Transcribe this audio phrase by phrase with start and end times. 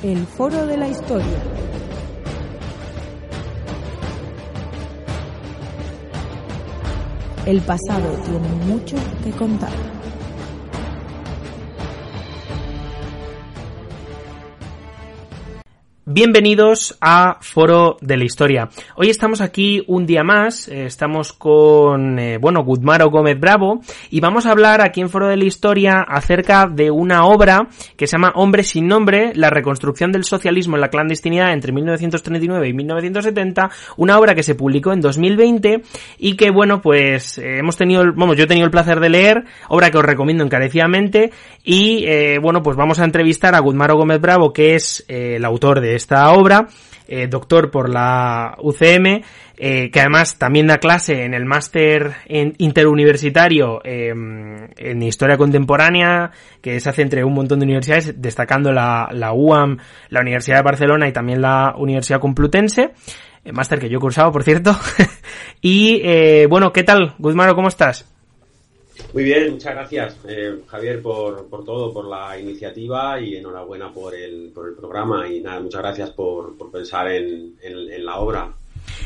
[0.00, 1.26] El Foro de la Historia.
[7.44, 9.97] El pasado tiene mucho que contar.
[16.20, 18.68] Bienvenidos a Foro de la Historia.
[18.96, 24.18] Hoy estamos aquí un día más, eh, estamos con, eh, bueno, Guzmaro Gómez Bravo y
[24.18, 28.16] vamos a hablar aquí en Foro de la Historia acerca de una obra que se
[28.16, 33.70] llama Hombre sin nombre, la reconstrucción del socialismo en la clandestinidad entre 1939 y 1970,
[33.96, 35.82] una obra que se publicó en 2020
[36.18, 39.44] y que, bueno, pues eh, hemos tenido, vamos, yo he tenido el placer de leer,
[39.68, 41.30] obra que os recomiendo encarecidamente
[41.62, 42.06] y,
[42.40, 46.32] bueno, pues vamos a entrevistar a Guzmaro Gómez Bravo, que es el autor de esta
[46.32, 46.66] obra,
[47.06, 49.22] eh, doctor por la UCM,
[49.58, 52.14] eh, que además también da clase en el máster
[52.56, 56.30] interuniversitario em, en Historia Contemporánea,
[56.62, 59.76] que se hace entre un montón de universidades, destacando la, la UAM,
[60.08, 62.92] la Universidad de Barcelona y también la Universidad Complutense,
[63.44, 64.74] eh, máster que yo he cursado, por cierto.
[65.60, 67.54] y bueno, ¿qué tal, Guzmaro?
[67.54, 68.17] ¿Cómo estás?
[69.14, 74.14] Muy bien, muchas gracias, eh, Javier, por, por, todo, por la iniciativa y enhorabuena por
[74.14, 75.26] el, por el programa.
[75.26, 78.52] Y nada, muchas gracias por, por pensar en, en, la obra.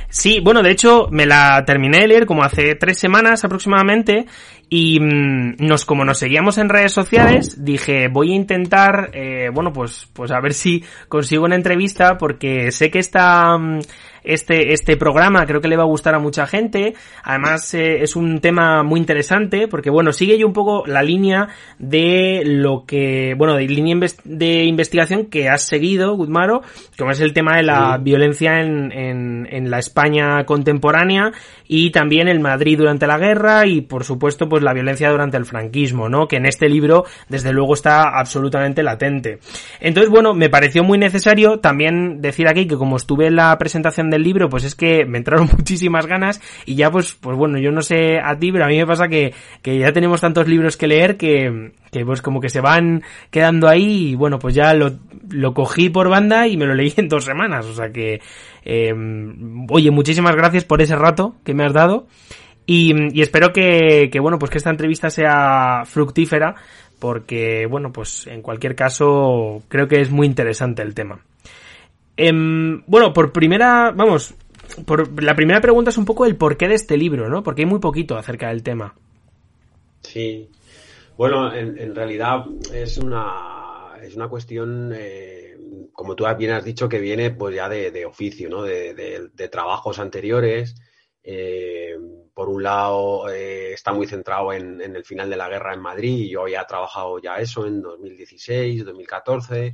[0.09, 4.27] Sí, bueno, de hecho me la terminé de leer como hace tres semanas aproximadamente
[4.69, 9.71] y mm, nos como nos seguíamos en redes sociales dije voy a intentar eh, bueno
[9.71, 13.81] pues pues a ver si consigo una entrevista porque sé que está mm,
[14.25, 16.95] este, este programa, creo que le va a gustar a mucha gente.
[17.23, 21.49] Además, eh, es un tema muy interesante porque, bueno, sigue yo un poco la línea
[21.79, 26.63] de lo que, bueno, de línea de investigación que has seguido, Guzmaro,
[26.99, 31.33] como es el tema de la violencia en, en, en la España contemporánea
[31.67, 35.45] y también el Madrid durante la guerra y, por supuesto, pues la violencia durante el
[35.45, 36.29] franquismo, ¿no?
[36.29, 39.39] Que en este libro, desde luego, está absolutamente latente.
[39.81, 44.11] Entonces, bueno, me pareció muy necesario también decir aquí que como estuve en la presentación
[44.13, 47.73] del libro, pues es que me entraron muchísimas ganas y ya pues, pues bueno, yo
[47.73, 50.77] no sé a ti, pero a mí me pasa que, que ya tenemos tantos libros
[50.77, 54.73] que leer que, que pues como que se van quedando ahí y bueno, pues ya
[54.75, 54.93] lo,
[55.29, 58.21] lo cogí por banda y me lo leí en dos semanas, o sea que,
[58.65, 58.95] eh,
[59.69, 62.07] oye, muchísimas gracias por ese rato que me has dado
[62.67, 66.55] y, y espero que, que, bueno, pues que esta entrevista sea fructífera
[67.03, 71.21] porque, bueno, pues en cualquier caso creo que es muy interesante el tema.
[72.17, 74.35] Em, bueno, por primera, vamos,
[74.87, 77.43] por la primera pregunta es un poco el porqué de este libro, ¿no?
[77.43, 78.95] Porque hay muy poquito acerca del tema.
[80.01, 80.49] Sí.
[81.17, 85.57] Bueno, en, realidad es una, es una cuestión, eh,
[85.93, 88.63] como tú bien has dicho, que viene pues ya de, oficio, ¿no?
[88.63, 90.75] De, trabajos anteriores.
[91.23, 91.95] Eh,
[92.35, 95.81] por un lado, eh, está muy centrado en, en, el final de la guerra en
[95.81, 96.29] Madrid.
[96.31, 99.73] Yo he trabajado ya eso en 2016, 2014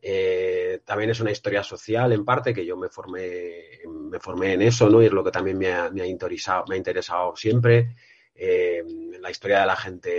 [0.00, 4.62] eh, también es una historia social en parte que yo me formé, me formé en
[4.62, 5.02] eso, ¿no?
[5.02, 7.96] Y es lo que también me ha, interesado, me ha interesado siempre.
[8.34, 8.84] Eh,
[9.20, 10.10] la historia de la gente,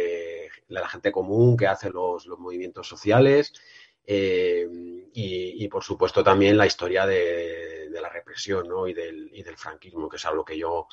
[0.67, 3.53] de la gente común que hace los, movimientos sociales.
[4.05, 4.67] Eh,
[5.13, 8.87] y, por supuesto también la historia de, la represión ¿no?
[8.87, 10.87] y, del, y del franquismo, que es algo que yo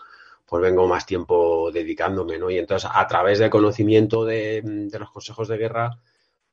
[0.45, 2.51] pues vengo más tiempo dedicándome, ¿no?
[2.51, 5.99] Y entonces, a través del conocimiento de, de los consejos de guerra,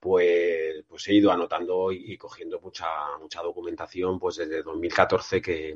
[0.03, 2.85] pues, pues he ido anotando y, cogiendo mucha,
[3.19, 5.73] mucha documentación pues desde 2014 que,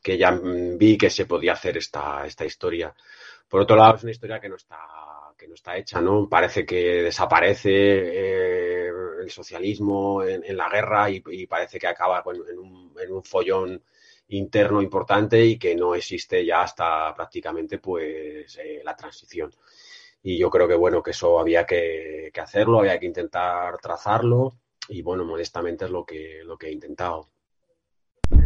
[0.00, 2.94] que ya vi que se podía hacer esta, esta historia.
[3.46, 4.78] Por otro lado, es una historia que no está,
[5.36, 6.26] que no está hecha, ¿no?
[6.30, 12.94] Parece que desaparece eh, el socialismo en, la guerra y, parece que acaba en, un,
[12.98, 13.82] en, un, follón
[14.28, 19.50] interno importante y que no existe ya hasta prácticamente pues eh, la transición
[20.22, 24.58] y yo creo que bueno, que eso había que, hacerlo, había que intentar trazarlo
[24.88, 27.30] y bueno, modestamente es lo que, lo que he intentado.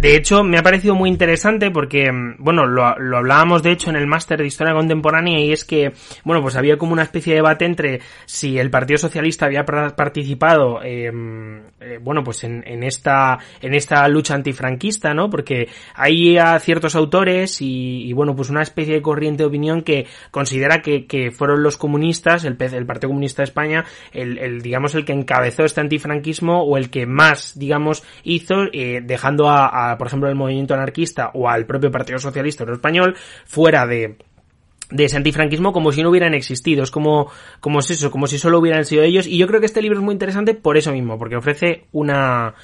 [0.03, 3.95] De hecho, me ha parecido muy interesante porque, mm, bueno, lo, hablábamos de hecho en
[3.95, 5.93] el máster de Historia Contemporánea y es que,
[6.25, 10.83] bueno, pues había como una especie de debate entre si el Partido Socialista había participado,
[10.83, 15.31] em, eh, bueno, pues en, en, esta, en esta lucha antifranquista, ¿no?
[15.31, 19.83] Porque hay a ciertos autores y, y, bueno, pues una especie de corriente de opinión
[19.83, 24.63] que considera que, que fueron los comunistas, el, el Partido Comunista de España, el, el,
[24.63, 29.92] digamos, el que encabezó este antifranquismo o el que más, digamos, hizo, eh, dejando a
[29.99, 34.17] por ejemplo, el movimiento anarquista o al propio Partido Socialista Español fuera de
[34.93, 36.83] de ese antifranquismo como si no hubieran existido.
[36.83, 37.31] Es como,
[37.61, 39.27] como es eso, como si solo hubieran sido ellos.
[39.27, 42.55] Y yo creo que este libro es muy interesante por eso mismo, porque ofrece una,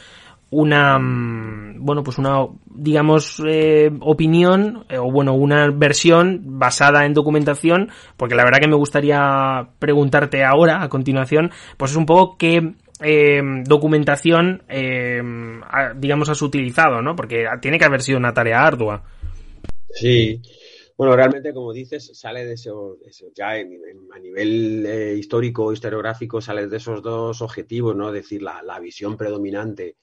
[0.51, 7.15] una, mm, bueno, pues una, digamos, eh, opinión, eh, o bueno, una versión basada en
[7.15, 12.37] documentación, porque la verdad que me gustaría preguntarte ahora, a continuación, pues es un poco
[12.39, 15.23] qué, eh, documentación, eh,
[15.97, 17.15] digamos, has utilizado, ¿no?
[17.17, 19.03] Porque tiene que haber sido una tarea ardua.
[19.91, 20.41] Sí.
[20.97, 22.99] Bueno, realmente, como dices, sale de eso,
[23.33, 28.09] ya a nivel eh, histórico, historiográfico, sale de esos dos objetivos, ¿no?
[28.09, 29.97] Es decir, la, la visión predominante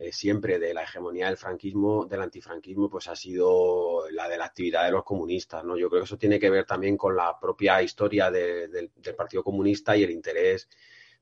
[0.00, 4.44] eh, siempre de la hegemonía del franquismo, del antifranquismo, pues ha sido la de la
[4.44, 5.76] actividad de los comunistas, ¿no?
[5.76, 9.96] Yo creo que eso tiene que ver también con la propia historia del Partido Comunista
[9.96, 10.68] y el interés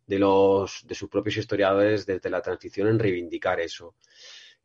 [0.06, 3.94] de los de sus propios historiadores desde la transición en reivindicar eso.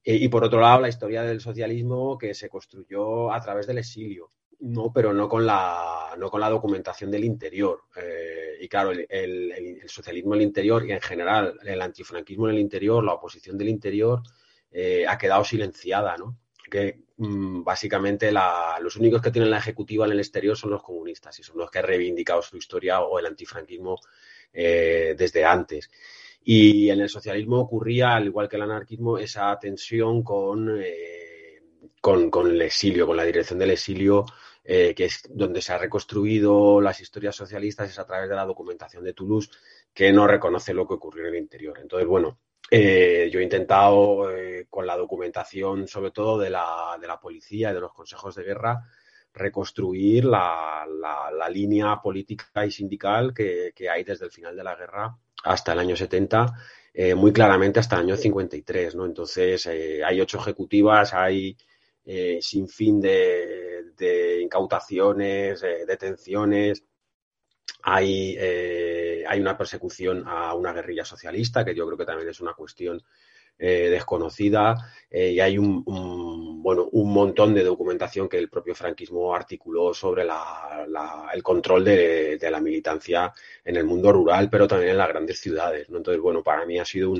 [0.04, 3.78] Eh, y por otro lado, la historia del socialismo que se construyó a través del
[3.78, 4.30] exilio.
[4.60, 7.84] No, pero no con la, no con la documentación del interior.
[7.96, 12.62] Eh, y claro, el, socialismo en el interior y en general el antifranquismo en el
[12.62, 14.22] interior, la oposición del interior,
[14.72, 16.38] eh, ha quedado silenciada, ¿no?
[16.70, 21.38] Que mm, básicamente los únicos que tienen la ejecutiva en el exterior son los comunistas
[21.40, 23.98] y son los que han reivindicado su historia o el antifranquismo
[24.54, 25.90] eh, desde antes.
[26.44, 30.82] Y en el socialismo ocurría, al igual que el anarquismo, esa tensión con,
[32.02, 34.26] con, con el exilio, con la dirección del exilio
[34.64, 38.46] eh, que es donde se ha reconstruido las historias socialistas, es a través de la
[38.46, 39.50] documentación de Toulouse,
[39.94, 41.80] que no reconoce lo que ocurrió en el interior.
[41.82, 42.40] Entonces, bueno,
[42.70, 47.72] eh, yo he intentado, eh, con la documentación, sobre todo de la, de la policía
[47.72, 48.88] y de los consejos de guerra,
[49.34, 54.76] reconstruir la, la, línea política y sindical que, que, hay desde el final de la
[54.76, 56.54] guerra hasta el año 70,
[57.16, 58.96] muy claramente hasta el año 53.
[58.96, 59.06] ¿no?
[59.06, 61.58] Entonces, hay ocho ejecutivas, hay
[62.40, 66.84] sin fin de, de incautaciones, detenciones.
[67.84, 72.40] Hay, eh, hay una persecución a una guerrilla socialista, que yo creo que también es
[72.40, 73.02] una cuestión
[73.64, 75.84] eh, desconocida, eh, y hay un,
[76.64, 82.60] bueno, un montón de documentación que el propio franquismo articuló sobre el control de, la
[82.60, 83.32] militancia
[83.64, 85.88] en el mundo rural, pero también en las grandes ciudades.
[85.90, 87.14] Entonces, bueno, para mí ha sido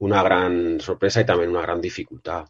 [0.00, 2.46] una gran sorpresa y también una gran dificultad.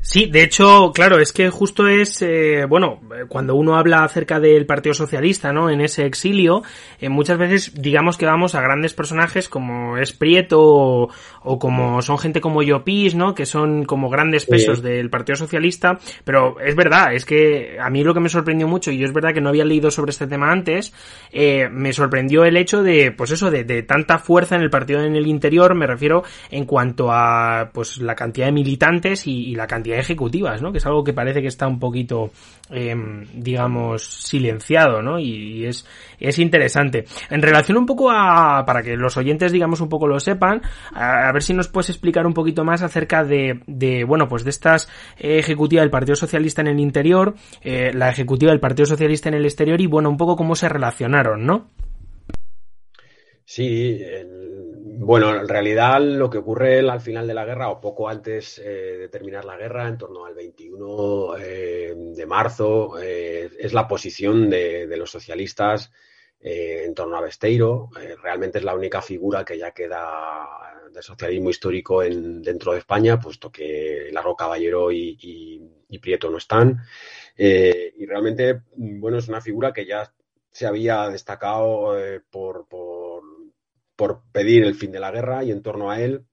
[0.00, 4.66] Sí, de hecho, claro, es que justo es, eh, bueno, cuando uno habla acerca del
[4.66, 5.70] Partido Socialista, ¿no?
[5.70, 6.62] En ese exilio,
[7.00, 12.18] eh, muchas veces digamos que vamos a grandes personajes como es Prieto o, como son
[12.18, 13.34] gente como Llopis, ¿no?
[13.34, 18.04] Que son como grandes pesos del Partido Socialista, pero es verdad, es que a mí
[18.04, 20.26] lo que me sorprendió mucho, y yo es verdad que no había leído sobre este
[20.26, 20.92] tema antes,
[21.32, 25.02] eh, me sorprendió el hecho de, pues eso, de, de tanta fuerza en el partido
[25.02, 29.54] en el interior, me refiero en cuanto a, pues la cantidad de militantes y, y
[29.54, 30.70] la cantidad ejecutivas, ¿no?
[30.70, 32.30] Que es algo que parece que está un poquito,
[32.70, 35.18] em, digamos, silenciado, ¿no?
[35.18, 35.86] Y, es,
[36.20, 37.04] es interesante.
[37.30, 40.62] En relación un poco a, para que los oyentes, digamos, un poco lo sepan,
[40.92, 44.50] a, ver si nos puedes explicar un poquito más acerca de, de bueno, pues de
[44.50, 44.88] estas
[45.18, 49.34] eh, ejecutiva del Partido Socialista en el interior, eh, la ejecutiva del Partido Socialista en
[49.34, 51.70] el exterior y, bueno, un poco cómo se relacionaron, ¿no?
[53.44, 54.00] Sí,
[54.96, 58.96] bueno, en realidad lo que ocurre al final de la guerra o poco antes eh,
[58.98, 64.48] de terminar la guerra, en torno al 21 eh, de marzo, eh, es la posición
[64.48, 65.90] de, los socialistas
[66.40, 67.88] en torno a Besteiro.
[68.22, 70.46] realmente es la única figura que ya queda
[70.92, 75.70] del socialismo histórico en, dentro de España, puesto que Largo Caballero y,
[76.02, 76.82] Prieto no están.
[77.36, 80.12] y realmente, bueno, es una figura que ya
[80.50, 81.96] se había destacado
[82.30, 82.66] por
[84.32, 86.24] pedir el fin de la guerra y en torno a él,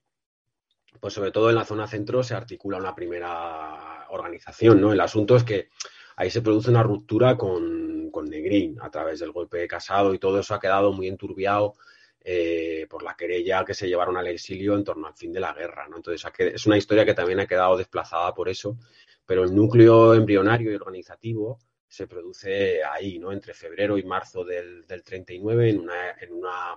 [0.99, 4.91] pues sobre todo en la zona centro se articula una primera organización, ¿no?
[4.93, 5.69] El asunto es que
[6.15, 10.19] ahí se produce una ruptura con, con Negrín a través del golpe de Casado y
[10.19, 11.75] todo eso ha quedado muy enturbiado
[12.23, 15.53] eh, por la querella que se llevaron al exilio en torno al fin de la
[15.53, 15.97] guerra, ¿no?
[15.97, 18.77] Entonces es una historia que también ha quedado desplazada por eso,
[19.25, 23.31] pero el núcleo embrionario y organizativo se produce ahí, ¿no?
[23.31, 26.75] Entre febrero y marzo del, del 39 en una, en una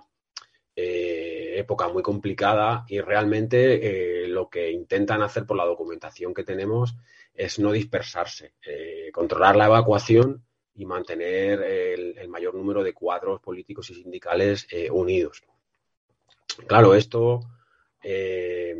[0.77, 6.43] eh, época muy complicada y realmente eh, lo que intentan hacer por la documentación que
[6.43, 6.95] tenemos
[7.33, 10.43] es no dispersarse, eh, controlar la evacuación
[10.75, 15.41] y mantener el, mayor número de cuadros políticos y sindicales unidos.
[16.67, 17.39] Claro, esto
[18.01, 18.73] es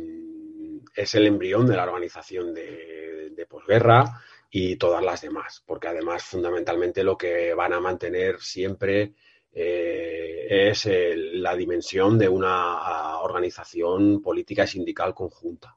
[1.14, 7.02] el embrión de la organización de, de posguerra y todas las demás, porque además fundamentalmente
[7.02, 9.14] lo que van a mantener siempre
[9.58, 10.86] eh, es
[11.32, 15.74] la dimensión de una ah, organización política y sindical conjunta.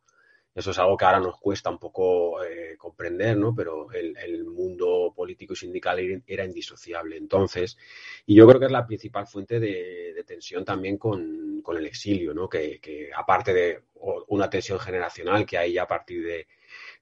[0.53, 3.55] Eso es algo que ahora nos cuesta un poco eh, comprender, ¿no?
[3.55, 7.77] Pero el, mundo político y sindical era indisociable entonces.
[8.25, 12.49] Y yo creo que es la principal fuente de, tensión también con, el exilio, ¿no?
[12.49, 13.83] Que, que, aparte de
[14.27, 16.47] una tensión generacional que hay ya a partir de,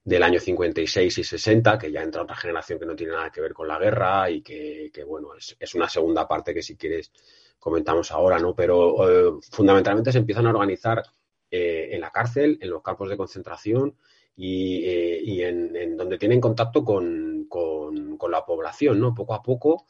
[0.08, 3.42] del año 56 y 60, que ya entra otra generación que no tiene nada que
[3.42, 7.12] ver con la guerra y que, bueno, es, una segunda parte que si quieres
[7.60, 8.56] comentamos ahora, ¿no?
[8.56, 11.04] Pero fundamentalmente se empiezan a organizar
[11.52, 13.98] en la cárcel, en los campos de concentración
[14.34, 19.14] y, en, donde tienen contacto con, con, la población, ¿no?
[19.14, 19.88] Poco a poco,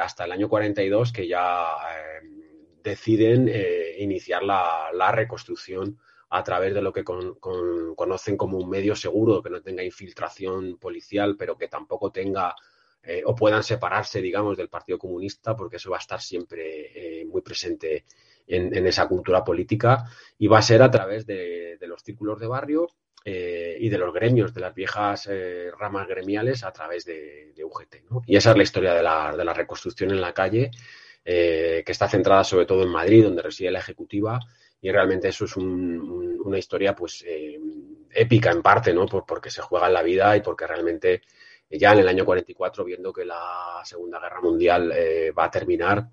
[0.00, 1.64] hasta el año 42, que ya
[2.82, 3.48] deciden
[3.98, 5.96] iniciar la reconstrucción
[6.30, 11.36] a través de lo que conocen como un medio seguro, que no tenga infiltración policial,
[11.38, 12.54] pero que tampoco tenga
[13.02, 17.24] eh, o puedan separarse, digamos, del Partido Comunista, porque eso va a estar siempre eh,
[17.24, 18.04] muy presente
[18.46, 20.04] en, esa cultura política
[20.38, 22.88] y va a ser a través de, los círculos de barrio
[23.24, 25.28] eh, y de los gremios, de las viejas
[25.78, 27.96] ramas gremiales a través de, UGT.
[28.26, 30.70] Y esa es la historia de la, de la reconstrucción en la calle,
[31.24, 34.40] que está centrada sobre todo en Madrid, donde reside la Ejecutiva
[34.80, 37.58] y realmente eso es una historia pues eh,
[38.10, 39.06] épica en parte, ¿no?
[39.06, 41.22] porque se juega en la vida y porque realmente
[41.70, 46.08] ya en el año 44, viendo que la Segunda Guerra Mundial eh, va a terminar,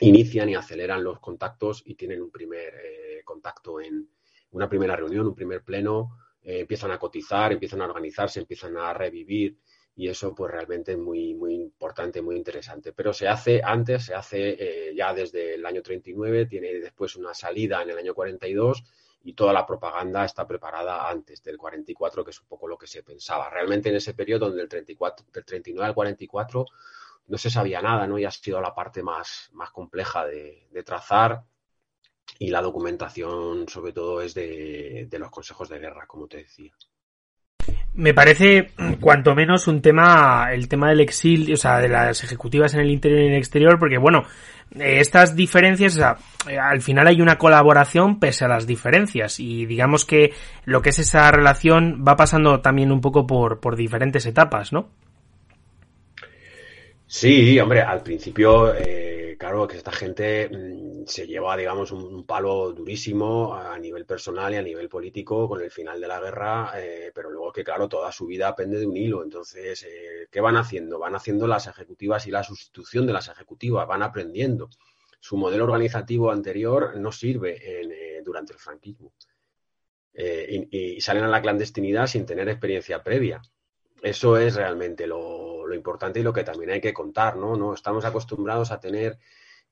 [0.00, 4.08] inician y aceleran los contactos y tienen un primer eh, contacto en
[4.52, 9.56] una primera reunión, un primer pleno, empiezan a cotizar, empiezan a organizarse, empiezan a revivir
[9.96, 12.92] y eso pues realmente es muy, muy importante, muy interesante.
[12.92, 17.32] Pero se hace antes, se hace eh, ya desde el año 39, tiene después una
[17.34, 18.84] salida en el año 42
[19.22, 22.86] y toda la propaganda está preparada antes del 44, que es un poco lo que
[22.86, 23.48] se pensaba.
[23.50, 26.66] Realmente en ese periodo, del, 34, del 39 al 44,
[27.26, 28.18] no se sabía nada, ¿no?
[28.18, 31.44] Y ha sido la parte más, más compleja de, trazar
[32.38, 36.72] y la documentación sobre todo es de los consejos de guerra, como te decía
[37.96, 38.70] me parece
[39.00, 42.90] cuanto menos un tema, el tema del exilio, o sea, de las ejecutivas en el
[42.90, 44.24] interior y en el exterior, porque bueno,
[44.74, 46.16] eh, estas diferencias, o sea,
[46.48, 50.32] eh, al final hay una colaboración pese a las diferencias y digamos que
[50.64, 54.88] lo que es esa relación va pasando también un poco por, por diferentes etapas, ¿no?
[57.06, 62.72] Sí, hombre, al principio eh, claro que esta gente mm, se lleva, digamos, un, palo
[62.72, 67.12] durísimo a nivel personal y a nivel político con el final de la guerra, eh,
[67.14, 69.22] pero luego que, claro, toda su vida pende de un hilo.
[69.22, 70.98] Entonces, eh, ¿qué van haciendo?
[70.98, 74.68] Van haciendo las ejecutivas y la sustitución de las ejecutivas, van aprendiendo.
[75.20, 79.12] Su modelo organizativo anterior no sirve eh, durante el franquismo.
[80.16, 83.42] Y, y, salen a la clandestinidad sin tener experiencia previa.
[84.04, 87.56] Eso es realmente lo, importante y lo que también hay que contar, ¿no?
[87.56, 89.18] No estamos acostumbrados a tener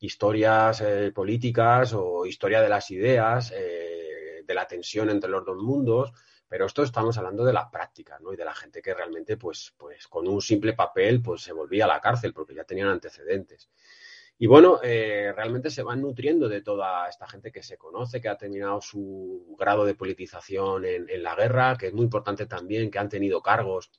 [0.00, 5.58] historias eh, políticas o historia de las ideas, eh, de la tensión entre los dos
[5.58, 6.14] mundos,
[6.48, 8.32] pero esto estamos hablando de la práctica, ¿no?
[8.32, 11.84] Y de la gente que realmente, pues, pues con un simple papel, pues se volvía
[11.84, 13.68] a la cárcel porque ya tenían antecedentes.
[14.38, 18.30] Y bueno, eh, realmente se van nutriendo de toda esta gente que se conoce, que
[18.30, 22.98] ha terminado su grado de politización en la guerra, que es muy importante también, que
[22.98, 23.90] han tenido cargos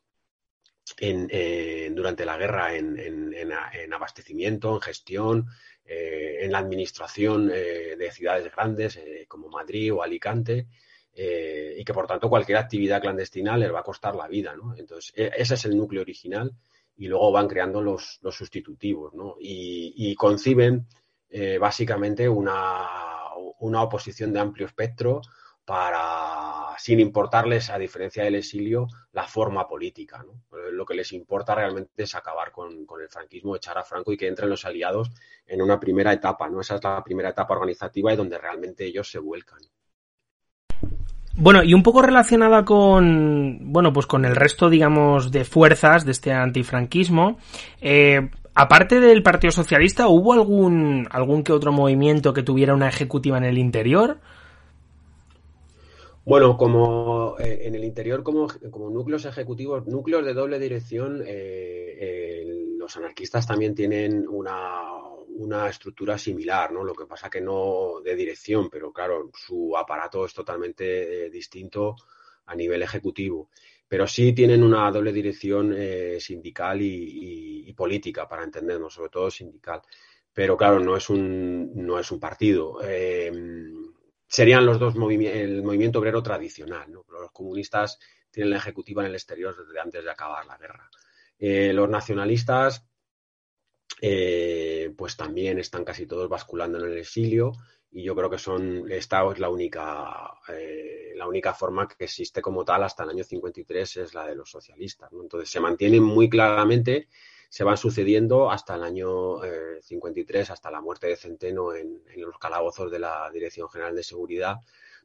[0.99, 5.47] en, durante la guerra en, abastecimiento, en gestión,
[5.85, 10.67] eh, en la administración eh, de ciudades grandes eh, como Madrid o Alicante.
[11.15, 14.75] y que por tanto cualquier actividad clandestina les va a costar la vida, ¿no?
[14.75, 16.51] Entonces, e, ese es el núcleo original
[16.97, 19.35] y luego van creando los, sustitutivos, ¿no?
[19.39, 20.87] Y, conciben
[21.59, 22.87] básicamente una,
[23.59, 25.21] una oposición de amplio espectro
[25.65, 30.23] para, sin importarles, a diferencia del exilio, la forma política.
[30.25, 30.43] ¿no?
[30.71, 34.27] Lo que les importa realmente es acabar con, el franquismo, echar a Franco y que
[34.27, 35.11] entren los aliados
[35.45, 36.49] en una primera etapa.
[36.49, 36.61] ¿no?
[36.61, 39.59] Esa es la primera etapa organizativa y donde realmente ellos se vuelcan.
[41.35, 46.11] Bueno, y un poco relacionada con, bueno, pues con el resto, digamos, de fuerzas de
[46.11, 47.39] este antifranquismo,
[47.81, 53.37] eh, aparte del Partido Socialista, ¿hubo algún, algún que otro movimiento que tuviera una ejecutiva
[53.39, 54.19] en el interior?
[56.25, 62.45] Bueno, como eh, en el interior, como, como, núcleos ejecutivos, núcleos de doble dirección, eh,
[62.77, 64.83] los anarquistas también tienen una,
[65.35, 66.81] una, estructura similar, ¿no?
[66.85, 71.97] Lo que pasa que no de dirección, pero claro, su aparato es totalmente eh, distinto
[72.45, 73.49] a nivel ejecutivo.
[73.85, 75.75] Pero sí tienen una doble dirección
[76.19, 79.81] sindical y, y, política, para entendernos, sobre todo sindical.
[80.33, 82.79] Pero claro, no es un, no es un partido
[84.33, 86.91] serían los dos el movimiento obrero tradicional.
[86.91, 87.99] Los comunistas
[88.31, 90.89] tienen la ejecutiva en el exterior desde antes de acabar la guerra.
[91.37, 92.83] Eh, los nacionalistas,
[94.01, 97.51] eh, pues también están casi todos basculando en el exilio
[97.91, 102.41] y yo creo que son esta es la única eh, la única forma que existe
[102.41, 105.11] como tal hasta el año 53 es la de los socialistas.
[105.13, 107.07] Entonces se mantienen muy claramente
[107.53, 109.39] se van sucediendo hasta el año
[109.79, 114.01] 53, eh, hasta la muerte de Centeno en, los calabozos de la Dirección General de
[114.01, 114.55] Seguridad,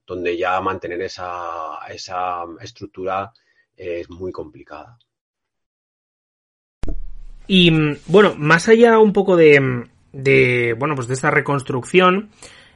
[0.06, 3.30] donde ya mantener esa, esa estructura
[3.76, 4.98] es muy complicada.
[7.46, 12.30] Y mm, bueno, más allá un poco de, de, bueno, pues de esta reconstrucción,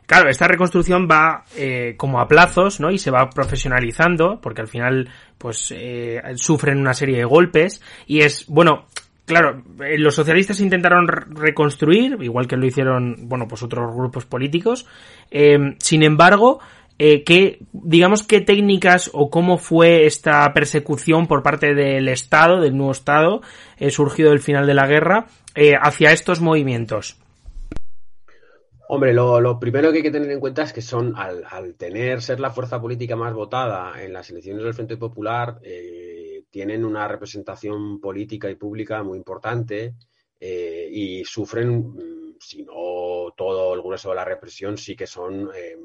[0.05, 2.91] Claro, esta reconstrucción va eh, como a plazos, ¿no?
[2.91, 7.81] Y se va profesionalizando, porque al final, pues, eh, sufren una serie de golpes.
[8.07, 8.89] Y es, bueno,
[9.25, 14.87] claro, eh, los socialistas intentaron reconstruir, igual que lo hicieron, bueno, pues otros grupos políticos.
[15.79, 16.61] sin embargo,
[16.99, 22.93] ¿qué, digamos, qué técnicas o cómo fue esta persecución por parte del Estado, del nuevo
[22.93, 23.41] Estado,
[23.91, 25.27] surgido del final de la guerra,
[25.83, 27.23] hacia estos movimientos?
[28.95, 32.39] Hombre, lo, primero que hay que tener en cuenta es que son, al, tener, ser
[32.41, 36.02] la fuerza política más votada en las elecciones del Frente Popular, eh,
[36.53, 39.95] tienen una representación política y pública muy importante
[40.39, 45.51] eh, y sufren, mm, si no todo el grueso de la represión, sí que son,
[45.57, 45.79] eh,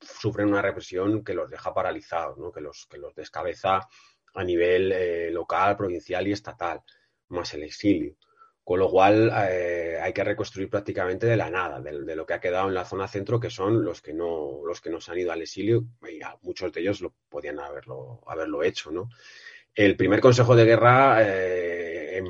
[0.00, 3.86] sufren una represión que los deja paralizados, que, los, que los descabeza
[4.34, 6.80] a nivel local, provincial y estatal,
[7.28, 8.16] más el exilio.
[8.64, 12.40] Con lo cual eh, hay que reconstruir prácticamente de la nada, de, lo que ha
[12.40, 15.18] quedado en la zona centro, que son los que no, los que no se han
[15.18, 19.08] ido al exilio, y muchos de ellos lo podían haberlo, haberlo hecho, ¿no?
[19.74, 22.22] El primer consejo de guerra eh,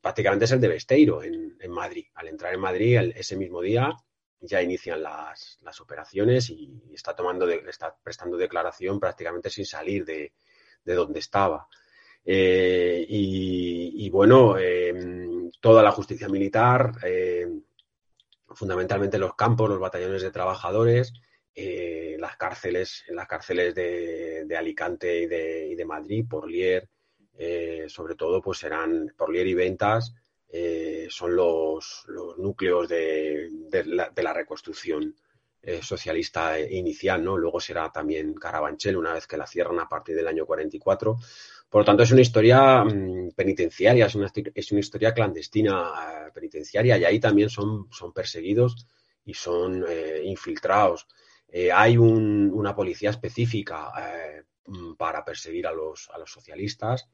[0.00, 2.06] prácticamente es el de Besteiro, en, Madrid.
[2.14, 3.94] Al entrar en Madrid ese mismo día
[4.40, 10.32] ya inician las, operaciones y está tomando, está prestando declaración prácticamente sin salir de,
[10.84, 11.68] donde estaba.
[12.24, 14.56] Eh, y, bueno,
[15.60, 17.46] toda la justicia militar, eh,
[18.48, 21.12] fundamentalmente los campos, los batallones de trabajadores,
[21.60, 26.88] eh, las cárceles, en las cárceles de, Alicante y de, y Madrid, Porlier,
[27.36, 30.14] eh, sobre todo, pues serán Porlier y Ventas,
[31.08, 32.06] son los,
[32.38, 33.50] núcleos de,
[33.86, 35.14] la, reconstrucción
[35.82, 37.36] socialista inicial, ¿no?
[37.36, 41.18] Luego será también Carabanchel, una vez que la cierran a partir del año 44.
[41.68, 46.30] Por lo tanto, es una historia mm, penitenciaria, es una, es una, historia clandestina eh,
[46.32, 48.86] penitenciaria y ahí también son, son perseguidos
[49.24, 51.06] y son eh, infiltrados.
[51.48, 53.90] Eh, hay una policía específica
[54.66, 57.08] mm, para perseguir a los, a los socialistas,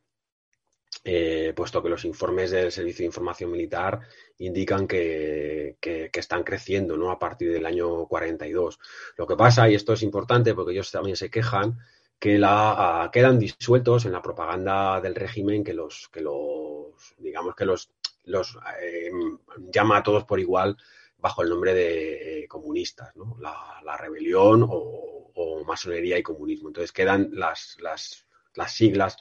[1.54, 4.00] puesto que los informes del Servicio de Información Militar
[4.38, 5.76] indican que,
[6.12, 7.10] están creciendo ¿no?
[7.10, 8.78] a partir del año 42.
[9.16, 11.78] Lo que pasa, y esto es importante porque ellos también se quejan,
[12.18, 17.54] que la, ah, quedan disueltos en la propaganda del régimen que los, que los digamos
[17.54, 17.90] que los,
[18.80, 19.10] eh,
[19.70, 20.76] llama a todos por igual
[21.24, 23.38] bajo el nombre de eh, comunistas, ¿no?
[23.40, 26.68] la, rebelión o, masonería y comunismo.
[26.68, 29.16] Entonces quedan las, las, las siglas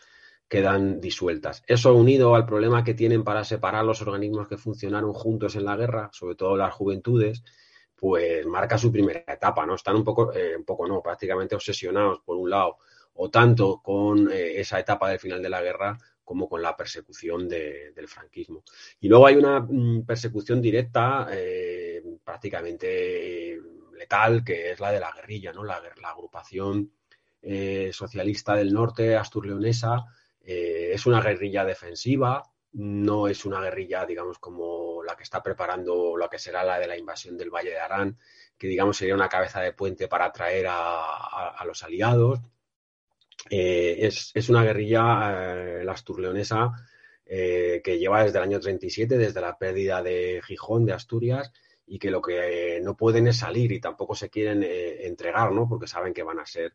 [0.49, 1.63] quedan disueltas.
[1.65, 5.77] Eso unido al problema que tienen para separar los organismos que funcionaron juntos en la
[5.77, 7.41] guerra, sobre todo las juventudes,
[7.95, 9.75] pues marca su primera etapa, ¿no?
[9.75, 12.79] Están un poco, eh, un poco no, prácticamente obsesionados por un lado
[13.13, 17.49] o tanto con eh, esa etapa del final de la guerra como con la persecución
[17.49, 18.63] del franquismo.
[18.99, 21.27] Y luego hay una mm, persecución directa,
[22.23, 23.59] prácticamente
[23.97, 25.63] letal, que es la de la guerrilla, ¿no?
[25.63, 26.91] La, agrupación
[27.41, 30.05] eh, socialista del norte, asturleonesa,
[30.45, 36.27] es una guerrilla defensiva, no es una guerrilla, digamos, como la que está preparando la
[36.27, 38.17] que será la de la invasión del Valle de Arán,
[38.57, 42.41] que digamos sería una cabeza de puente para atraer a los aliados.
[43.49, 46.71] Eh, es, una guerrilla, eh, la asturleonesa,
[47.25, 51.51] eh, que lleva desde el año 37, desde la pérdida de Gijón, de Asturias,
[51.85, 55.67] y que lo que no pueden es salir y tampoco se quieren entregar, ¿no?
[55.67, 56.73] Porque saben que van a ser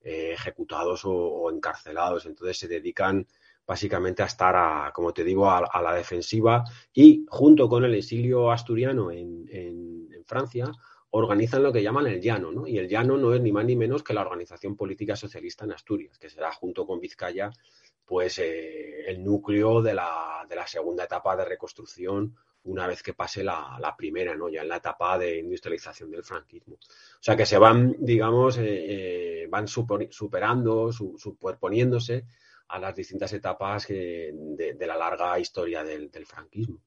[0.00, 2.26] ejecutados o, encarcelados.
[2.26, 3.26] Entonces se dedican
[3.66, 8.50] básicamente a estar, a, como te digo, a, la defensiva y junto con el exilio
[8.50, 10.70] asturiano en Francia,
[11.10, 12.66] organizan lo que llaman el Llano, ¿no?
[12.66, 15.72] Y el Llano no es ni más ni menos que la organización política socialista en
[15.72, 17.50] Asturias, que será junto con Vizcaya,
[18.04, 23.14] pues eh, el núcleo de la, de la, segunda etapa de reconstrucción una vez que
[23.14, 24.48] pase la, la, primera, ¿no?
[24.48, 26.74] Ya en la etapa de industrialización del franquismo.
[26.74, 32.26] O sea que se van, digamos, eh, eh, van superando, superponiéndose
[32.68, 36.80] a las distintas etapas de, la larga historia del, del franquismo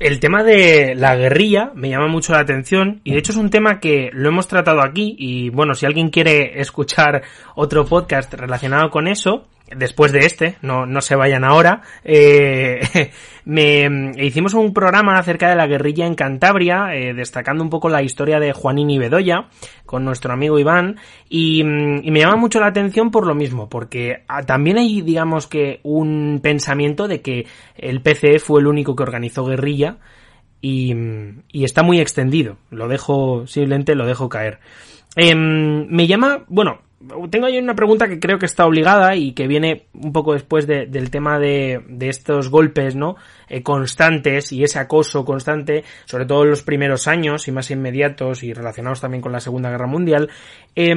[0.00, 3.50] el tema de la guerrilla me llama mucho la atención y de hecho es un
[3.50, 7.22] tema que lo hemos tratado aquí y bueno, si alguien quiere escuchar
[7.56, 12.80] otro podcast relacionado con eso, después de este, no, no se vayan ahora, eh,
[13.44, 18.02] me hicimos un programa acerca de la guerrilla en Cantabria, eh, destacando un poco la
[18.02, 19.48] historia de Juanín y Bedoya,
[19.86, 20.96] con nuestro amigo Iván,
[21.28, 25.46] y, y, me llama mucho la atención por lo mismo, porque ah, también hay, digamos
[25.46, 29.98] que, un pensamiento de que el PCE fue el único que organizó guerrilla,
[30.60, 30.94] y,
[31.52, 34.58] y está muy extendido, lo dejo, simplemente lo dejo caer.
[35.16, 36.80] Em, me llama, bueno,
[37.30, 40.66] tengo ahí una pregunta que creo que está obligada y que viene un poco después
[40.66, 43.16] del tema de, estos golpes, ¿no?
[43.48, 48.42] Eh, constantes y ese acoso constante, sobre todo en los primeros años y más inmediatos
[48.42, 50.30] y relacionados también con la Segunda Guerra Mundial.
[50.74, 50.94] Eh,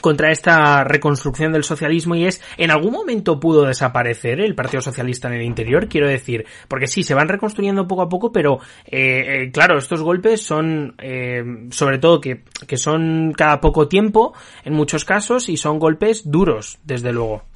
[0.00, 5.28] contra esta reconstrucción del socialismo y es, ¿en algún momento pudo desaparecer el Partido Socialista
[5.28, 5.88] en el interior?
[5.88, 10.02] Quiero decir, porque sí, se van reconstruyendo poco a poco, pero eh, eh, claro, estos
[10.02, 15.56] golpes son, eh, sobre todo, que, que son cada poco tiempo, en muchos casos, y
[15.56, 17.53] son golpes duros, desde luego.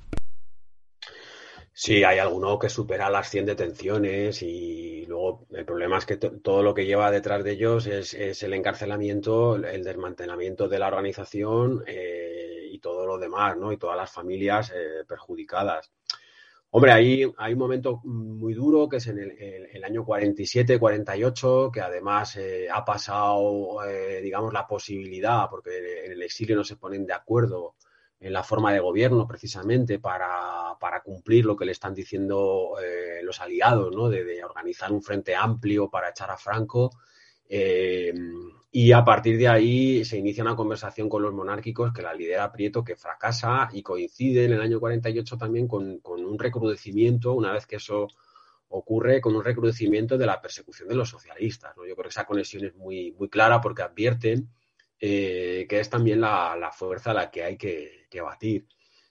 [1.81, 6.61] Sí, hay alguno que supera las 100 detenciones y luego el problema es que todo
[6.61, 12.67] lo que lleva detrás de ellos es, el encarcelamiento, el desmantelamiento de la organización eh,
[12.69, 13.71] y todo lo demás, ¿no?
[13.71, 15.93] Y todas las familias eh, perjudicadas.
[16.71, 21.81] Hombre, hay, hay un momento muy duro que es en el, año 47, 48, que
[21.81, 23.79] además eh, ha pasado,
[24.21, 27.77] digamos, la posibilidad, porque en el exilio no se ponen de acuerdo
[28.21, 33.41] la forma de gobierno precisamente para, para cumplir lo que le están diciendo eh, los
[33.41, 34.09] aliados, ¿no?
[34.09, 36.91] De, organizar un frente amplio para echar a Franco.
[37.49, 38.13] Eh,
[38.71, 42.53] y a partir de ahí se inicia una conversación con los monárquicos que la lidera
[42.53, 47.53] Prieto, que fracasa y coincide en el año 48 también con, con un recrudecimiento, una
[47.53, 48.09] vez que eso
[48.69, 51.77] ocurre, con un recrudecimiento de la persecución de los socialistas.
[51.77, 51.87] ¿no?
[51.87, 54.51] Yo creo que esa conexión es muy, muy clara porque advierten
[55.01, 58.67] eh, que es también la, fuerza a la que hay que, batir.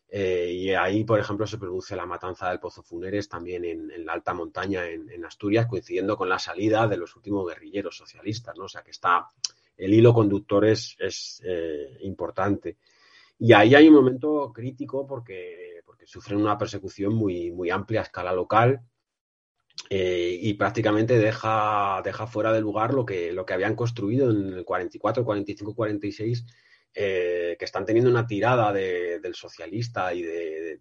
[0.09, 4.13] Eh, y ahí, por ejemplo, se produce la matanza del Pozo Funeres también en, la
[4.13, 8.65] alta montaña en, Asturias, coincidiendo con la salida de los últimos guerrilleros socialistas, ¿no?
[8.65, 9.29] O sea que está,
[9.75, 10.95] el hilo conductor es,
[11.45, 12.77] eh, importante.
[13.39, 18.03] Y ahí hay un momento crítico porque, porque sufren una persecución muy, muy amplia a
[18.03, 18.81] escala local
[19.89, 24.53] eh, y prácticamente deja, deja fuera de lugar lo que, lo que habían construido en
[24.53, 26.45] el 44, 45, 46,
[26.93, 30.79] que están teniendo una tirada del socialista y de,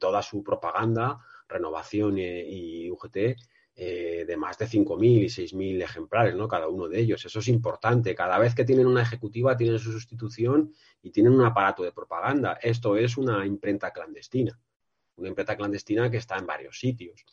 [0.00, 3.36] toda su propaganda, renovación y, UGT,
[3.80, 6.48] eh, de más de 5.000 y 6.000 ejemplares, ¿no?
[6.48, 7.24] Cada uno de ellos.
[7.24, 8.12] Eso es importante.
[8.12, 12.58] Cada vez que tienen una ejecutiva, tienen su sustitución y tienen un aparato de propaganda.
[12.60, 14.58] Esto es una imprenta clandestina.
[15.14, 17.24] Una imprenta clandestina que está en varios sitios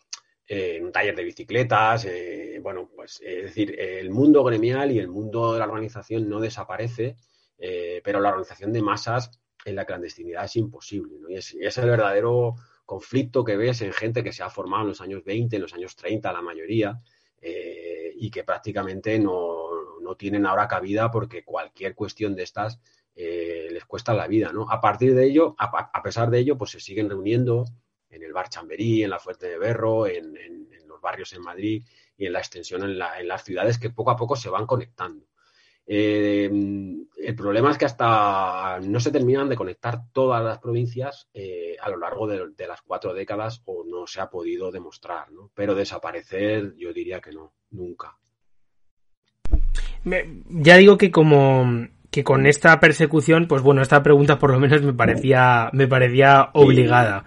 [0.47, 5.07] en un taller de bicicletas, eh, bueno, pues es decir, el mundo gremial y el
[5.07, 7.15] mundo de la organización no desaparece,
[7.57, 9.31] eh, pero la organización de masas
[9.63, 11.29] en la clandestinidad es imposible, ¿no?
[11.29, 12.55] Y es, el verdadero
[12.85, 15.73] conflicto que ves en gente que se ha formado en los años 20, en los
[15.73, 17.01] años 30, la mayoría,
[17.41, 22.79] eh, y que prácticamente no, no, tienen ahora cabida porque cualquier cuestión de estas
[23.15, 24.69] les cuesta la vida, ¿no?
[24.69, 27.63] A partir de ello, a, a pesar de ello, pues se siguen reuniendo,
[28.09, 30.33] en el bar Chamberí, en la Fuerte de Berro, en,
[30.87, 31.83] los barrios en Madrid
[32.17, 35.25] y en la extensión en, las ciudades que poco a poco se van conectando.
[35.87, 41.75] Eh, el problema es que hasta no se terminan de conectar todas las provincias eh,
[41.79, 45.51] a lo largo de, las cuatro décadas o no se ha podido demostrar, ¿no?
[45.53, 48.17] Pero desaparecer yo diría que no, nunca.
[50.03, 54.81] Ya digo que como que con esta persecución, pues bueno, esta pregunta por lo menos
[54.81, 57.25] me parecía, me parecía obligada.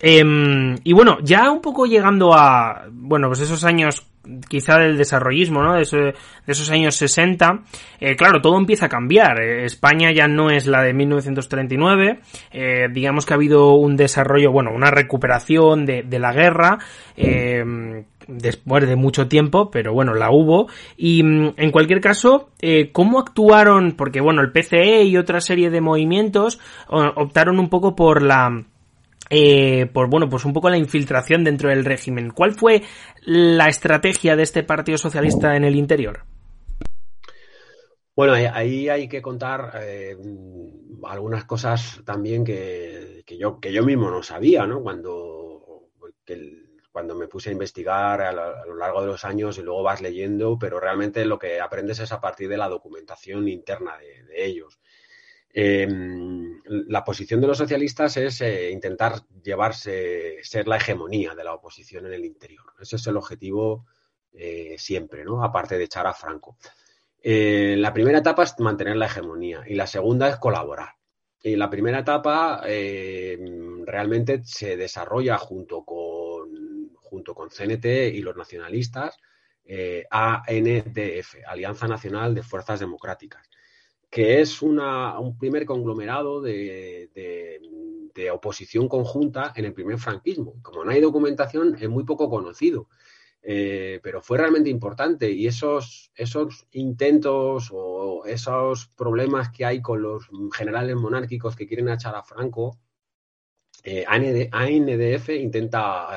[0.00, 4.06] Em, y bueno, ya un poco llegando a, bueno, pues esos años
[4.48, 5.74] quizá del desarrollismo, ¿no?
[5.74, 7.62] De, esos años 60,
[8.00, 9.40] eh, claro, todo empieza a cambiar.
[9.40, 12.20] Eh, España ya no es la de 1939,
[12.52, 16.78] eh, digamos que ha habido un desarrollo, bueno, una recuperación de, de la guerra,
[17.16, 20.68] em, después de mucho tiempo, pero bueno, la hubo.
[20.96, 22.50] Y mm, en cualquier caso,
[22.92, 23.92] ¿cómo actuaron?
[23.92, 26.58] Porque bueno, el PCE y otra serie de movimientos
[26.88, 28.64] optaron un poco por la
[29.28, 32.30] eh, por bueno, pues un poco la infiltración dentro del régimen.
[32.30, 32.82] ¿Cuál fue
[33.24, 36.24] la estrategia de este Partido Socialista en el interior?
[38.14, 40.16] Bueno, ahí hay que contar eh,
[41.04, 44.80] algunas cosas también que, yo, que yo mismo no sabía, ¿no?
[44.80, 45.90] Cuando,
[46.96, 50.58] cuando me puse a investigar a lo, largo de los años y luego vas leyendo,
[50.58, 54.80] pero realmente lo que aprendes es a partir de la documentación interna de ellos.
[55.58, 61.54] Em, la posición de los socialistas es eh, intentar llevarse, ser la hegemonía de la
[61.54, 62.74] oposición en el interior.
[62.78, 63.86] Ese es el objetivo
[64.34, 65.42] eh, siempre, ¿no?
[65.42, 66.58] Aparte de echar a Franco.
[67.22, 70.90] Eh, la primera etapa es mantener la hegemonía y la segunda es colaborar.
[71.42, 72.62] Y la primera etapa
[73.86, 76.05] realmente se desarrolla junto con,
[77.16, 79.16] junto con CNT y los nacionalistas,
[80.10, 83.48] ANDF, Alianza Nacional de Fuerzas Democráticas
[84.10, 87.10] que es un primer conglomerado de,
[88.32, 90.54] oposición conjunta en el primer franquismo.
[90.62, 92.88] Como no hay documentación, es muy poco conocido.
[93.42, 100.02] eh, pero fue realmente importante y esos, esos intentos o esos problemas que hay con
[100.02, 102.78] los generales monárquicos que quieren echar a Franco,
[103.88, 106.08] eh, ANDF intenta,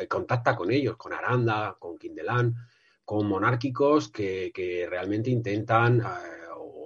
[0.00, 2.56] eh, contacta con ellos, con Aranda, con Quindelán,
[3.04, 6.04] con monárquicos que, realmente intentan eh,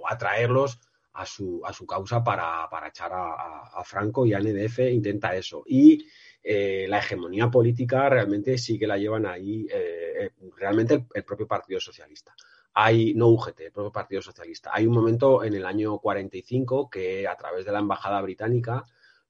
[0.07, 0.79] atraerlos
[1.13, 5.63] a su, a su causa para, echar a, Franco y ANDF intenta eso.
[5.65, 6.05] Y
[6.43, 11.79] eh, la hegemonía política realmente sí que la llevan ahí eh, realmente el, propio Partido
[11.79, 12.35] Socialista.
[12.73, 14.69] Hay, no UGT, el propio Partido Socialista.
[14.71, 18.85] Hay un momento en el año 45 que a través de la Embajada Británica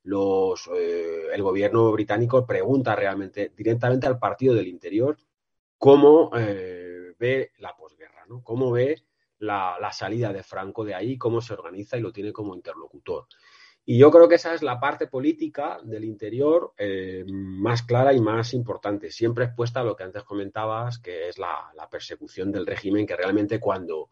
[0.08, 5.18] los, el gobierno británico pregunta realmente directamente al Partido del Interior
[5.78, 8.42] cómo ve la posguerra, ¿no?
[8.44, 9.04] cómo ve
[9.40, 13.28] la, la, salida de Franco de ahí, cómo se organiza y lo tiene como interlocutor.
[13.90, 18.20] Y yo creo que esa es la parte política del interior eh, más clara y
[18.20, 23.08] más importante, siempre expuesta a lo que antes comentabas, que es la, persecución del régimen,
[23.08, 24.10] que realmente cuando,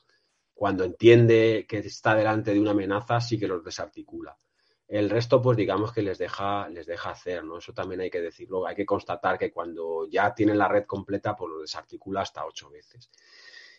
[0.54, 4.38] cuando entiende que está delante de una amenaza, sí que los desarticula.
[4.88, 7.58] El resto, pues digamos que les deja, les deja hacer, ¿no?
[7.58, 8.68] Eso también hay que decirlo.
[8.68, 12.70] Hay que constatar que cuando ya tienen la red completa, pues lo desarticula hasta ocho
[12.70, 13.10] veces.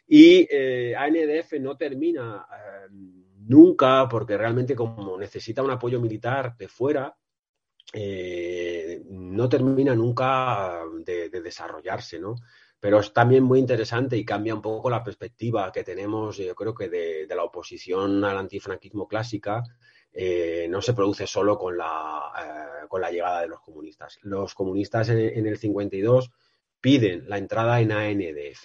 [0.09, 6.69] Y eh, ANDF no termina eh, nunca, porque realmente como necesita un apoyo militar de
[6.69, 7.17] fuera,
[7.93, 12.37] eh, no termina nunca de, desarrollarse, ¿no?
[12.79, 16.75] Pero es también muy interesante y cambia un poco la perspectiva que tenemos, yo creo
[16.75, 19.63] que de, la oposición al antifranquismo clásica,
[20.17, 22.33] eh, no se produce solo con la,
[22.83, 24.19] eh, con la llegada de los comunistas.
[24.23, 26.31] Los comunistas en, en, el 52
[26.81, 28.65] piden la entrada en ANDF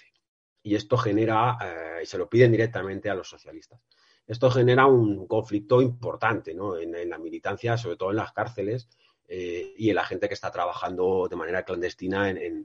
[0.62, 1.58] y esto genera,
[2.02, 3.80] y se lo piden directamente a los socialistas
[4.26, 6.76] esto genera un conflicto importante ¿no?
[6.78, 8.88] en, la militancia, sobre todo en las cárceles
[9.28, 12.62] eh, y en la gente que está trabajando de manera clandestina en,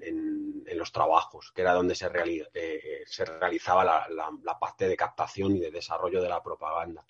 [0.76, 2.08] los trabajos, que era donde se,
[2.54, 7.04] eh, se realizaba la, parte de captación y de desarrollo de la propaganda.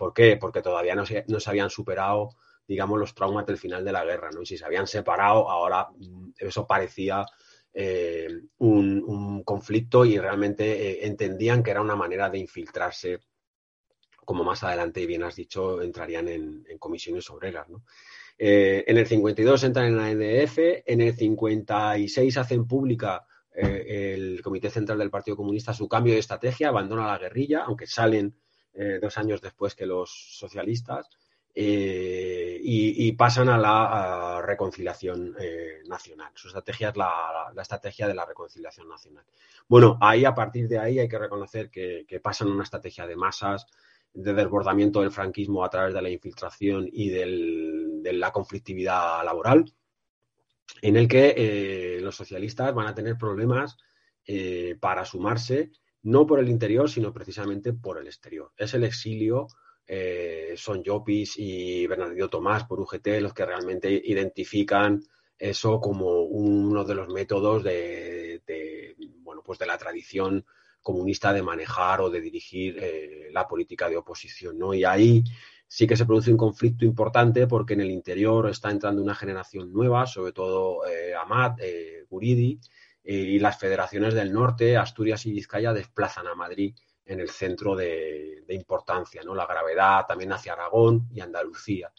[0.00, 0.38] ¿Por qué?
[0.38, 2.30] Porque todavía no se, no se habían superado,
[2.66, 4.40] digamos, los traumas del final de la guerra, ¿no?
[4.40, 7.26] Y si se habían separado, ahora mm, eso parecía
[7.74, 13.20] eh, un, un, conflicto y realmente entendían que era una manera de infiltrarse
[14.24, 17.66] como más adelante, bien has dicho, entrarían en, comisiones obreras.
[18.38, 24.40] Eh, en el 52 entran en la NDF, en el 56 hacen pública eh, el
[24.40, 28.34] Comité Central del Partido Comunista su cambio de estrategia, abandona la guerrilla, aunque salen
[28.74, 31.08] eh, dos años después que los socialistas,
[31.52, 35.34] y, pasan a la reconciliación
[35.88, 36.30] nacional.
[36.34, 39.24] Su estrategia es la, estrategia de la reconciliación nacional.
[39.68, 43.66] Bueno, ahí a partir de ahí hay que reconocer que, pasan una estrategia de masas,
[44.14, 49.64] de desbordamiento del franquismo a través de la infiltración y de la conflictividad laboral,
[50.82, 53.76] en el que eh, los socialistas van a tener problemas
[54.26, 55.70] eh, para sumarse,
[56.02, 58.52] no por el interior, sino precisamente por el exterior.
[58.56, 59.46] Es el exilio,
[59.86, 65.02] eh, son Llopis y Bernardino Tomás por UGT los que realmente identifican
[65.38, 68.42] eso como uno de los métodos de,
[69.22, 70.44] bueno, pues de la tradición
[70.82, 74.74] comunista de manejar o de dirigir eh, la política de oposición, ¿no?
[74.74, 75.24] Y ahí
[75.66, 79.72] sí que se produce un conflicto importante porque en el interior está entrando una generación
[79.72, 81.12] nueva, sobre todo eh,
[81.58, 82.58] eh, Guridi,
[83.04, 88.44] y las federaciones del norte, Asturias y Vizcaya, desplazan a Madrid en el centro de,
[88.46, 89.34] de, importancia, ¿no?
[89.34, 91.92] La gravedad también hacia Aragón y Andalucía.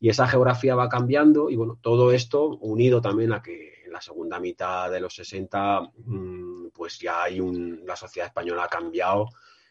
[0.00, 4.00] Y esa geografía va cambiando y bueno, todo esto unido también a que en la
[4.00, 9.28] segunda mitad de los 60 mm, pues ya hay un, la sociedad española ha cambiado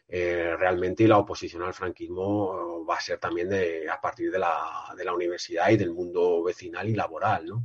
[0.08, 4.38] eh, realmente y la oposición al franquismo va a ser también de, a partir de
[4.38, 7.46] la, de la universidad y del mundo vecinal y laboral.
[7.46, 7.64] ¿no?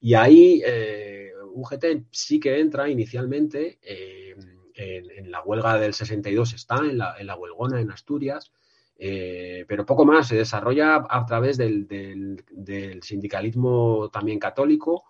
[0.00, 4.34] Y ahí eh, UGT sí que entra inicialmente eh,
[4.74, 8.52] en, la huelga del 62, está en la, en la huelgona en Asturias,
[8.96, 12.42] eh, pero poco más, se desarrolla a través del,
[13.02, 15.04] sindicalismo también católico,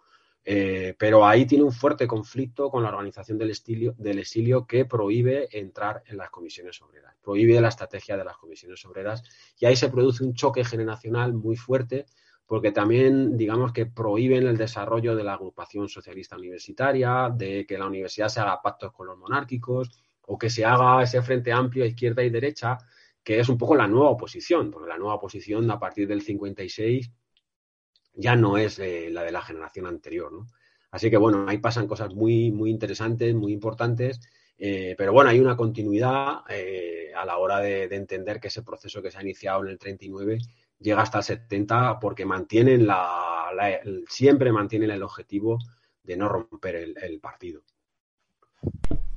[0.47, 3.53] eh, pero ahí tiene un fuerte conflicto con la organización del,
[3.97, 8.85] del exilio que prohíbe entrar en las comisiones obreras, prohíbe la estrategia de las comisiones
[8.85, 9.23] obreras
[9.59, 12.05] y ahí se produce un choque generacional muy fuerte
[12.47, 17.87] porque también digamos que prohíben el desarrollo de la agrupación socialista universitaria, de que la
[17.87, 19.91] universidad se haga pactos con los monárquicos
[20.27, 22.79] o que se haga ese frente amplio izquierda y derecha
[23.25, 27.11] que es un poco la nueva oposición, porque la nueva oposición a partir del 56
[28.17, 30.47] ya no es eh, la de la generación anterior, ¿no?
[30.91, 34.21] Así que bueno, ahí pasan cosas muy, muy interesantes, muy importantes,
[34.57, 39.03] eh, pero bueno, hay una continuidad eh, a la hora de, entender que ese proceso
[39.03, 40.39] que se ha iniciado en el 39
[40.85, 43.51] llega hasta el 70 porque mantienen la,
[44.07, 45.59] siempre mantienen el objetivo
[46.03, 47.65] de no romper el partido.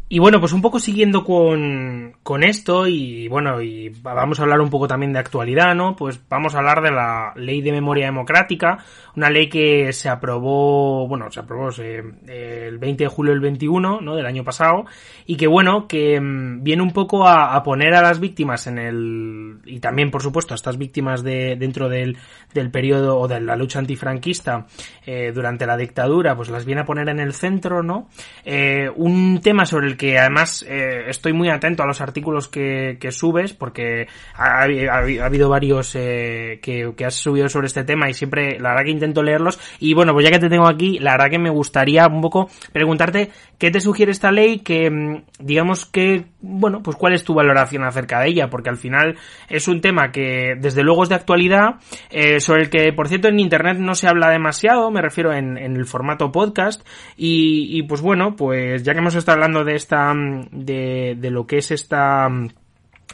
[0.09, 4.61] Y bueno, pues un poco siguiendo con, con, esto y bueno, y vamos a hablar
[4.61, 5.97] un poco también de actualidad, ¿no?
[5.97, 8.77] Pues vamos a hablar de la Ley de Memoria Democrática,
[9.17, 14.15] una ley que se aprobó, bueno, se aprobó el 20 de julio del 21, ¿no?
[14.15, 14.85] Del año pasado
[15.25, 19.57] y que bueno, que mm, viene un poco a, poner a las víctimas en el,
[19.65, 22.17] y también por supuesto a estas víctimas de, dentro del,
[22.53, 24.67] del periodo o de la lucha antifranquista
[25.05, 28.07] eh, durante la dictadura, pues las viene a poner en el centro, ¿no?
[28.45, 32.97] Eh, un tema sobre el que además eh, estoy muy atento a los artículos que,
[32.99, 38.13] que subes porque ha, habido varios eh, que, que, has subido sobre este tema y
[38.13, 39.59] siempre la verdad que intento leerlos.
[39.79, 42.49] Y bueno pues ya que te tengo aquí la verdad que me gustaría un poco
[42.71, 47.33] preguntarte qué te sugiere esta ley que mm, digamos que bueno pues cuál es tu
[47.33, 49.17] valoración acerca de ella porque al final
[49.49, 51.75] es un tema que desde luego es de actualidad
[52.09, 55.57] eh, sobre el que por cierto en internet no se habla demasiado me refiero en,
[55.57, 60.13] en el formato podcast y, pues bueno pues ya que hemos estado hablando de esta
[60.51, 62.29] de, lo que es esta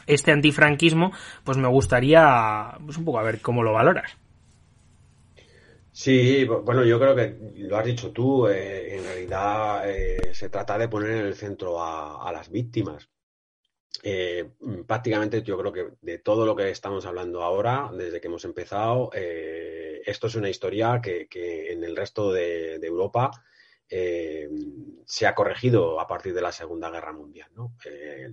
[0.06, 1.12] este antifranquismo,
[1.44, 4.16] pues me gustaría pues un poco a ver cómo lo valoras.
[5.92, 10.76] Sí, bueno, yo creo que lo has dicho tú, eh, en realidad eh, se trata
[10.76, 13.08] de poner en el centro a, las víctimas.
[14.02, 14.50] Eh,
[14.86, 19.10] prácticamente yo creo que de todo lo que estamos hablando ahora, desde que hemos empezado,
[19.12, 21.28] esto es una historia que,
[21.70, 23.30] en el resto de Europa
[23.88, 24.48] eh,
[25.04, 27.48] se ha corregido a partir de la Segunda Guerra Mundial.
[27.84, 28.32] Eh,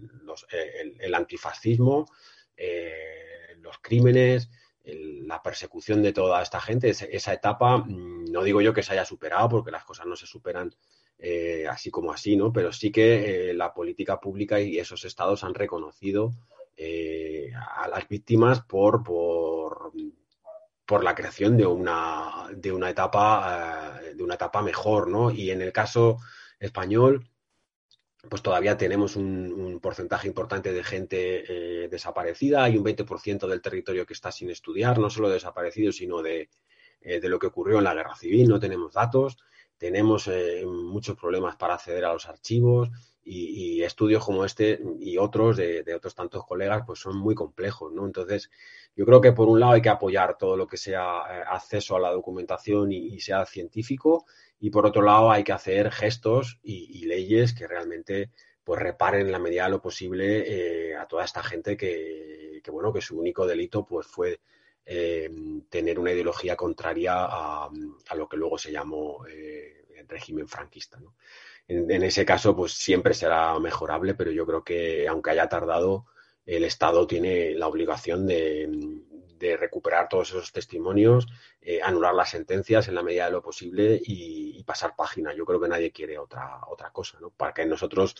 [0.51, 2.05] eh, el, antifascismo,
[3.57, 4.49] los crímenes,
[4.83, 9.05] la persecución de toda esta gente, esa, etapa, mm, no digo yo que se haya
[9.05, 10.73] superado, porque las cosas no se superan
[11.69, 12.51] así como así, ¿no?
[12.51, 16.31] pero sí que la política pública y esos estados han reconocido
[17.77, 19.91] a las víctimas por, por
[20.91, 25.31] por la creación de una, de una etapa, eh, de una etapa mejor, ¿no?
[25.31, 26.17] Y en el caso
[26.59, 27.29] español,
[28.29, 34.05] pues todavía tenemos un, porcentaje importante de gente eh, desaparecida, hay un 20% del territorio
[34.05, 36.49] que está sin estudiar, no solo desaparecido, sino de,
[36.99, 39.37] eh, de, lo que ocurrió en la guerra civil, no tenemos datos,
[39.81, 40.29] tenemos
[40.67, 42.91] muchos problemas para acceder a los archivos,
[43.23, 48.05] y, estudios como este y otros de, otros tantos colegas pues son muy complejos, ¿no?
[48.05, 48.49] Entonces,
[48.95, 51.95] yo creo que por un lado hay que apoyar todo lo que sea eh, acceso
[51.95, 54.25] a la documentación y, sea científico
[54.59, 58.31] y por otro lado hay que hacer gestos y, leyes que realmente
[58.63, 62.93] pues reparen en la medida de lo posible eh, a toda esta gente que, bueno,
[62.93, 64.39] que su único delito pues fue
[64.85, 65.29] eh,
[65.69, 67.69] tener una ideología contraria a,
[68.15, 71.15] lo que luego se llamó el régimen franquista, ¿no?
[71.67, 76.05] en, ese caso, pues siempre será mejorable, pero yo creo que aunque haya tardado,
[76.45, 78.69] el Estado tiene la obligación de,
[79.57, 81.27] recuperar todos esos testimonios,
[81.61, 85.33] eh, anular las sentencias en la medida de lo posible y, pasar página.
[85.33, 87.31] Yo creo que nadie quiere otra, otra cosa, ¿no?
[87.31, 88.15] Para que nosotros,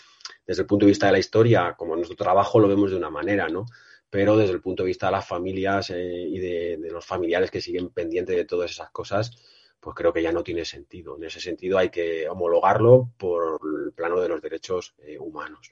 [0.46, 3.12] desde el punto de vista de la historia, como nuestro trabajo lo vemos de una
[3.12, 3.68] manera, ¿no?
[4.12, 7.62] Pero desde el punto de vista de las familias eh, y de, los familiares que
[7.62, 9.32] siguen pendientes de todas esas cosas,
[9.80, 11.16] pues creo que ya no tiene sentido.
[11.18, 15.72] En ese sentido hay que homologarlo por el plano de los derechos eh, humanos.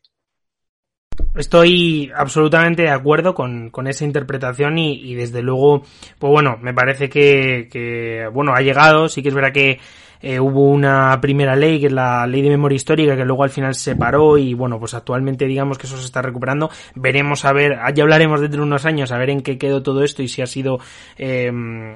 [1.36, 5.84] Estoy absolutamente de acuerdo con, con esa interpretación y, y, desde luego,
[6.18, 9.80] pues bueno, me parece que, que, bueno, ha llegado, sí que es verdad que
[10.22, 13.50] eh, hubo una primera ley, que es la ley de memoria histórica, que luego al
[13.50, 16.70] final se paró y bueno, pues actualmente digamos que eso se está recuperando.
[16.96, 20.04] Veremos a ver, ya hablaremos dentro de unos años a ver en qué quedó todo
[20.04, 20.80] esto y si ha sido,
[21.18, 21.52] eh,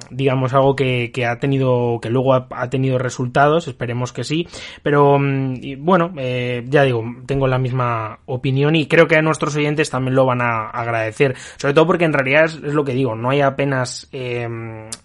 [0.09, 4.47] digamos, algo que, que, ha tenido, que luego ha, tenido resultados, esperemos que sí.
[4.81, 9.55] Pero mm, bueno, eh, ya digo, tengo la misma opinión y creo que a nuestros
[9.55, 11.35] oyentes también lo van a agradecer.
[11.57, 14.47] Sobre todo porque en realidad es, es lo que digo, no hay apenas eh,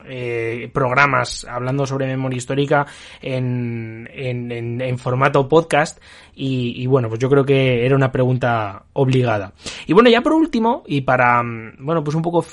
[0.07, 2.87] eh, programas hablando sobre memoria histórica
[3.21, 6.01] en, en, en, formato podcast
[6.35, 9.53] y, y, bueno, pues yo creo que era una pregunta obligada.
[9.87, 12.44] Y bueno, ya por último, y para, mm, bueno, pues un poco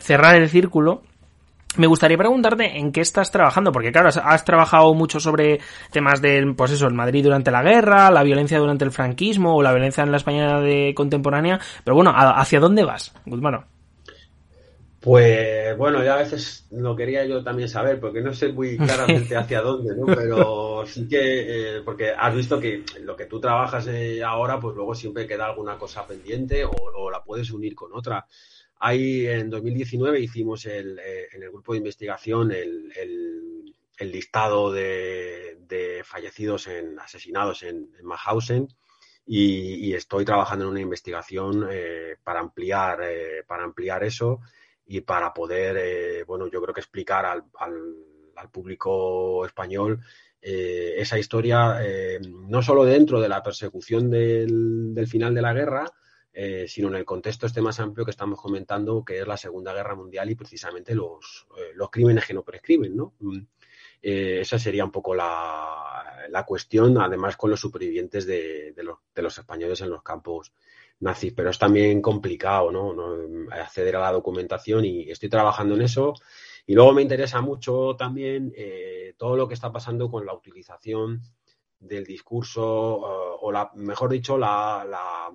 [0.00, 1.02] cerrar el círculo,
[1.76, 6.54] me gustaría preguntarte en qué estás trabajando, porque claro, has, trabajado mucho sobre temas del,
[6.54, 10.04] pues eso, el Madrid durante la guerra, la violencia durante el franquismo o la violencia
[10.04, 13.73] en la España de contemporánea, pero bueno, ¿hacia dónde vas, Guzmano?
[15.04, 19.36] Pues bueno, ya a veces lo quería yo también saber, porque no sé muy claramente
[19.36, 20.06] hacia dónde, ¿no?
[20.06, 24.74] Pero sí que, eh, porque has visto que lo que tú trabajas eh, ahora, pues
[24.74, 28.26] luego siempre queda alguna cosa pendiente o, la puedes unir con otra.
[28.78, 35.58] Ahí en 2019 hicimos el, eh, en el grupo de investigación el, el, listado de,
[35.68, 38.68] de, fallecidos en asesinados en, en Mahausen
[39.26, 41.66] y, y, estoy trabajando en una investigación
[42.22, 43.00] para ampliar
[43.46, 44.40] para ampliar eso
[44.86, 50.00] y para poder, eh, bueno, yo creo que explicar al, al, público español
[50.46, 51.80] esa historia,
[52.20, 55.90] no solo dentro de la persecución del, final de la guerra,
[56.66, 59.94] sino en el contexto este más amplio que estamos comentando, que es la Segunda Guerra
[59.94, 63.14] Mundial y precisamente los, los crímenes que no prescriben, ¿no?
[63.20, 63.40] Mm,
[64.04, 69.38] esa sería un poco la, la, cuestión, además con los supervivientes de, los, de, los,
[69.38, 70.52] españoles en los campos
[71.00, 71.32] nazis.
[71.34, 72.92] Pero es también complicado, ¿no?
[72.92, 73.50] ¿no?
[73.52, 76.14] Acceder a la documentación y estoy trabajando en eso.
[76.66, 81.22] Y luego me interesa mucho también eh, todo lo que está pasando con la utilización
[81.78, 85.30] del discurso, uh, o la, mejor dicho, la, la,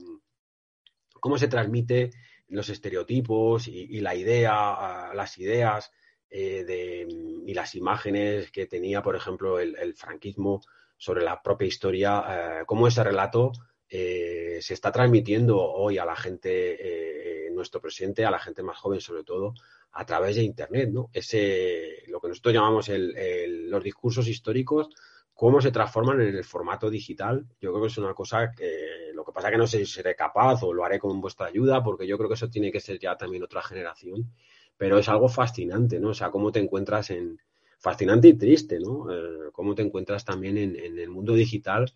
[1.19, 2.09] cómo se transmite
[2.47, 5.91] los estereotipos y, la idea, las ideas
[6.31, 7.07] eh, de,
[7.45, 10.61] y las imágenes que tenía, por ejemplo, el, franquismo
[10.97, 13.51] sobre la propia historia, cómo ese relato
[13.89, 18.77] eh, se está transmitiendo hoy a la gente, eh, nuestro presente, a la gente más
[18.77, 19.53] joven sobre todo,
[19.91, 21.09] a través de Internet, ¿no?
[21.11, 24.89] Ese, lo que nosotros llamamos el, los discursos históricos,
[25.33, 27.45] cómo se transforman en el formato digital.
[27.59, 29.85] Yo creo que es una cosa que lo que pasa es que no sé si
[29.85, 32.79] seré capaz o lo haré con vuestra ayuda, porque yo creo que eso tiene que
[32.79, 34.31] ser ya también otra generación,
[34.77, 36.09] pero es algo fascinante, ¿no?
[36.09, 37.39] O sea, cómo te encuentras en,
[37.79, 39.11] fascinante y triste, ¿no?
[39.11, 41.91] Eh, cómo te encuentras también en, el mundo digital,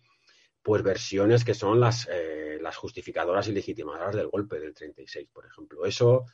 [0.64, 5.46] pues versiones que son las, eh, las justificadoras y legitimadoras del golpe del 36, por
[5.46, 5.84] ejemplo.
[5.84, 6.24] Eso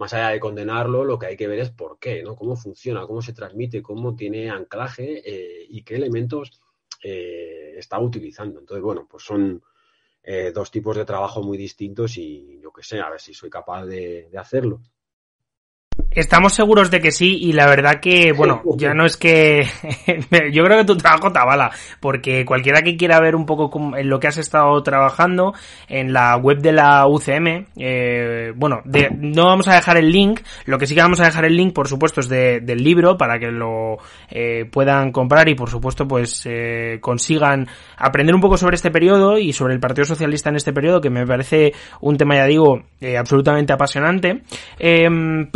[0.00, 2.34] más allá de condenarlo, lo que hay que ver es por qué, ¿no?
[2.34, 6.58] Cómo funciona, cómo se transmite, cómo tiene anclaje eh, y qué elementos
[7.02, 8.60] eh, está utilizando.
[8.60, 9.62] Entonces, bueno, pues son
[10.22, 13.50] eh, dos tipos de trabajo muy distintos y yo qué sé, a ver si soy
[13.50, 14.80] capaz de, de hacerlo.
[16.12, 19.64] Estamos seguros de que sí y la verdad que, bueno, ya no es que...
[20.52, 24.08] yo creo que tu trabajo te avala, porque cualquiera que quiera ver un poco en
[24.08, 25.54] lo que has estado trabajando
[25.88, 30.40] en la web de la UCM, eh, bueno, de, no vamos a dejar el link,
[30.64, 33.16] lo que sí que vamos a dejar el link, por supuesto, es de, del libro
[33.16, 33.98] para que lo
[34.30, 39.38] eh, puedan comprar y, por supuesto, pues eh, consigan aprender un poco sobre este periodo
[39.38, 42.82] y sobre el Partido Socialista en este periodo, que me parece un tema, ya digo,
[43.00, 44.42] eh, absolutamente apasionante,
[44.78, 45.46] em,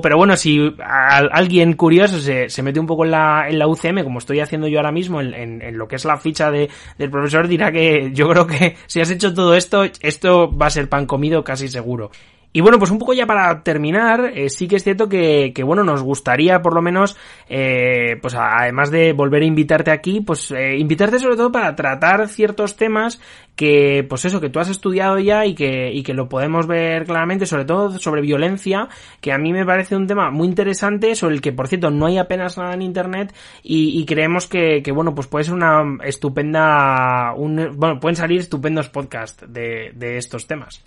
[0.00, 4.18] pero bueno, si alguien curioso se, mete un poco en la, en la UCM, como
[4.18, 7.10] estoy haciendo yo ahora mismo, en, en, en, lo que es la ficha de, del
[7.10, 10.88] profesor, dirá que yo creo que si has hecho todo esto, esto va a ser
[10.88, 12.10] pan comido casi seguro.
[12.54, 15.62] Y bueno, pues un poco ya para terminar, eh, sí que es cierto que, que,
[15.62, 17.16] bueno, nos gustaría por lo menos,
[17.48, 22.28] eh, pues además de volver a invitarte aquí, pues eh, invitarte sobre todo para tratar
[22.28, 23.22] ciertos temas
[23.56, 27.06] que, pues eso, que tú has estudiado ya y que, y que lo podemos ver
[27.06, 28.88] claramente, sobre todo sobre violencia,
[29.22, 32.04] que a mí me parece un tema muy interesante, sobre el que, por cierto, no
[32.04, 35.82] hay apenas nada en internet y, y creemos que, que, bueno, pues puede ser una
[36.04, 40.82] estupenda, un, bueno, pueden salir estupendos podcasts de, de estos temas.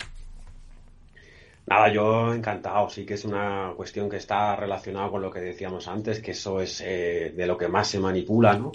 [1.68, 2.90] Nada, yo encantado.
[2.90, 6.62] Sí que es una cuestión que está relacionada con lo que decíamos antes, que eso
[6.62, 8.72] es eh, de lo que más se manipula, ¿no?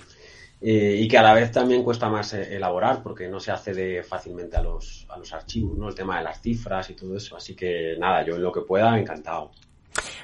[0.60, 4.02] Eh, y que a la vez también cuesta más eh, elaborar porque no se accede
[4.02, 5.88] fácilmente a los, a los archivos, ¿no?
[5.88, 7.36] El tema de las cifras y todo eso.
[7.36, 9.52] Así que nada, yo en lo que pueda, encantado.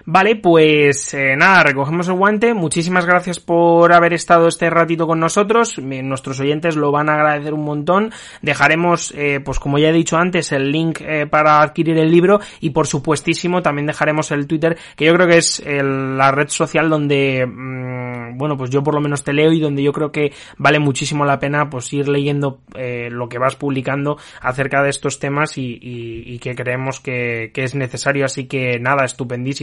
[0.08, 2.54] Vale, pues eh, nada, recogemos el guante.
[2.54, 5.80] Muchísimas gracias por haber estado este ratito con nosotros.
[5.80, 8.12] Nuestros oyentes lo van a agradecer un montón.
[8.40, 12.38] Dejaremos, eh, pues como ya he dicho antes, el link eh, para adquirir el libro
[12.60, 16.88] y por supuestísimo también dejaremos el Twitter, que yo creo que es la red social
[16.88, 20.32] donde, mmm, bueno, pues yo por lo menos te leo y donde yo creo que
[20.56, 25.18] vale muchísimo la pena pues ir leyendo eh, lo que vas publicando acerca de estos
[25.18, 28.24] temas y, y, y que creemos que, que es necesario.
[28.24, 29.55] Así que nada, estupendísimo.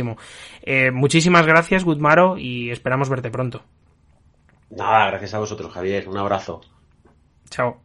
[0.62, 3.64] Eh, muchísimas gracias, Gutmaro, y esperamos verte pronto.
[4.70, 6.08] Nada, gracias a vosotros, Javier.
[6.10, 6.62] Un abrazo.
[7.50, 7.82] Chao.